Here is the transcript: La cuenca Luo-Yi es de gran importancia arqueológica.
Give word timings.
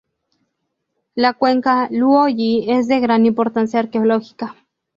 La 1.13 1.33
cuenca 1.35 1.87
Luo-Yi 1.91 2.71
es 2.71 2.87
de 2.87 2.99
gran 3.01 3.27
importancia 3.27 3.79
arqueológica. 3.81 4.55